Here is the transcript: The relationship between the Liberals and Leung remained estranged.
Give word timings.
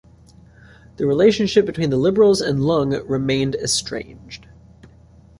The 0.97 1.05
relationship 1.05 1.63
between 1.67 1.91
the 1.91 1.95
Liberals 1.95 2.41
and 2.41 2.57
Leung 2.57 3.07
remained 3.07 3.53
estranged. 3.53 4.47